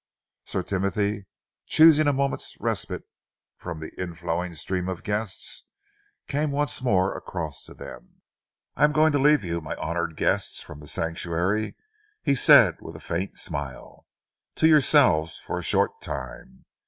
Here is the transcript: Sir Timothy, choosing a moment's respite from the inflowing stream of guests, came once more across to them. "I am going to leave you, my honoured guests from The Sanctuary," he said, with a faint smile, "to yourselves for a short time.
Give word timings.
Sir 0.45 0.63
Timothy, 0.63 1.27
choosing 1.67 2.07
a 2.07 2.11
moment's 2.11 2.57
respite 2.59 3.03
from 3.55 3.79
the 3.81 3.91
inflowing 4.01 4.55
stream 4.55 4.89
of 4.89 5.03
guests, 5.03 5.65
came 6.27 6.49
once 6.49 6.81
more 6.81 7.15
across 7.15 7.63
to 7.65 7.75
them. 7.75 8.23
"I 8.75 8.83
am 8.83 8.93
going 8.93 9.11
to 9.11 9.19
leave 9.19 9.43
you, 9.43 9.61
my 9.61 9.75
honoured 9.75 10.17
guests 10.17 10.59
from 10.59 10.79
The 10.79 10.87
Sanctuary," 10.87 11.75
he 12.23 12.33
said, 12.33 12.77
with 12.81 12.95
a 12.95 12.99
faint 12.99 13.37
smile, 13.37 14.07
"to 14.55 14.67
yourselves 14.67 15.37
for 15.37 15.59
a 15.59 15.63
short 15.63 15.91
time. 16.01 16.65